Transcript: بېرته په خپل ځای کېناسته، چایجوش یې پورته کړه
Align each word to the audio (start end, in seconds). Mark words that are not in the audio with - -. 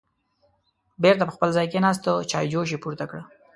بېرته 1.03 1.23
په 1.25 1.33
خپل 1.35 1.49
ځای 1.57 1.67
کېناسته، 1.73 2.11
چایجوش 2.31 2.69
یې 2.73 2.81
پورته 2.83 3.05
کړه 3.09 3.23